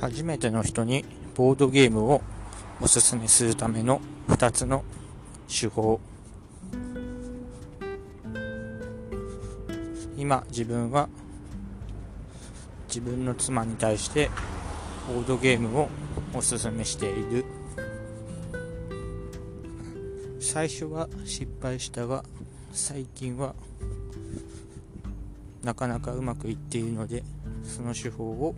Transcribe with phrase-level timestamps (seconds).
[0.00, 2.22] 初めての人にボードゲームを
[2.80, 4.84] おすすめするための2つの
[5.48, 6.00] 手法。
[10.16, 11.08] 今自分は
[12.88, 14.30] 自分の妻に対して
[15.08, 15.88] ボードゲームを
[16.32, 17.44] おすすめしている。
[20.38, 22.24] 最初は失敗したが
[22.72, 23.54] 最近は
[25.64, 27.24] なかなかうまくいっているので
[27.64, 28.54] その手法を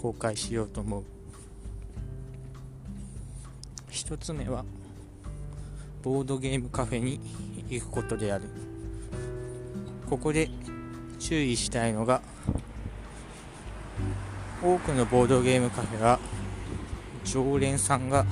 [0.00, 1.04] 公開しようと思う。
[3.90, 4.64] 1つ目は
[6.02, 7.20] ボードゲームカフェに
[7.68, 8.44] 行くことである。
[10.08, 10.48] ここで
[11.18, 12.22] 注意したいのが
[14.62, 16.18] 多くのボードゲームカフェは
[17.24, 18.24] 常連さんが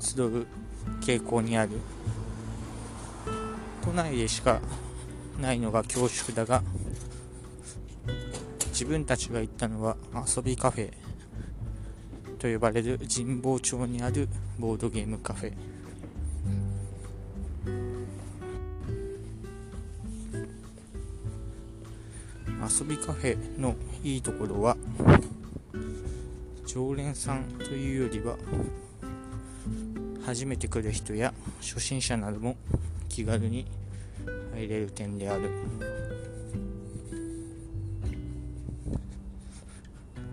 [0.00, 0.46] 集う
[1.00, 1.70] 傾向にある。
[3.84, 4.60] 都内でしか
[5.40, 6.64] ないのが恐縮だが
[8.80, 9.94] 自分たちが行ったのは
[10.26, 10.90] 遊びカフェ
[12.38, 14.26] と呼ばれる神保町にある
[14.58, 15.52] ボードゲームカフェ。
[22.80, 24.78] 遊びカフェのいいところは
[26.64, 28.38] 常連さんというよりは
[30.24, 32.56] 初めて来る人や初心者なども
[33.10, 33.66] 気軽に
[34.54, 35.50] 入れる点である。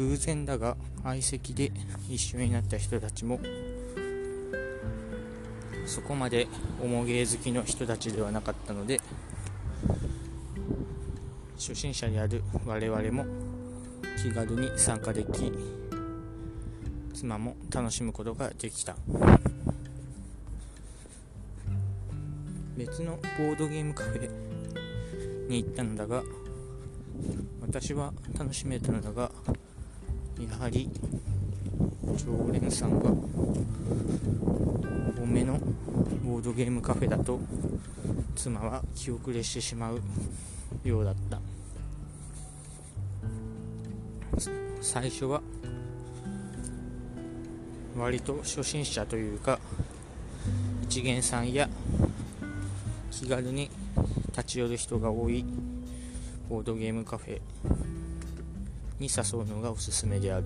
[0.00, 1.70] 偶然だが相席で
[2.08, 3.38] 一緒になった人たちも
[5.84, 6.48] そこまで
[6.82, 8.98] 重芸好きの人たちではなかったので
[11.58, 13.26] 初心者である我々も
[14.16, 15.52] 気軽に参加でき
[17.12, 18.96] 妻も楽しむことができた。
[22.78, 24.30] 別のボードゲームカフェ
[25.50, 26.22] に行ったのだが
[27.60, 29.30] 私は楽しめたのだが
[30.48, 30.88] やはり
[32.16, 33.10] 常連さんが
[35.20, 35.58] 多めの
[36.24, 37.40] ボードゲームカフェだと
[38.34, 40.00] 妻は気遅れしてしまう
[40.84, 41.40] ようだった。
[44.80, 45.42] 最初は
[47.96, 49.60] 割と初心者というか
[50.82, 51.68] 一元さんや
[53.10, 53.70] 気軽に
[54.28, 55.44] 立ち寄る人が多い
[56.48, 57.40] ボードゲームカフェ
[59.00, 60.44] に誘うのがおすすめである。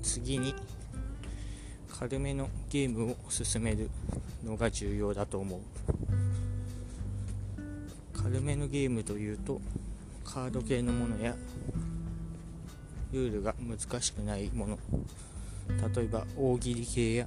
[0.00, 0.54] 次に
[1.90, 3.90] 軽めのゲームを進める
[4.44, 5.60] のが重要だと思う。
[8.14, 9.60] 軽めのゲームというと
[10.24, 11.34] カード系のものや
[13.12, 14.78] ルールが難しくないもの。
[15.94, 17.26] 例えば大喜利系や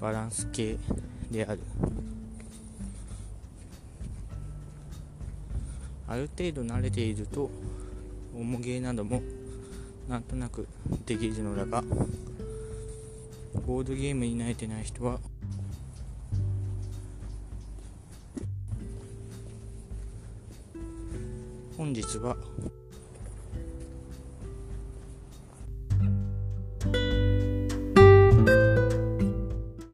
[0.00, 0.78] バランス系
[1.30, 1.60] である。
[6.08, 7.50] ある程度慣れていると
[8.34, 9.22] 重げなども
[10.08, 10.68] なんとなく
[11.04, 11.82] できるのだが
[13.66, 15.18] ボードゲームに慣れてない人は
[21.76, 22.36] 本日は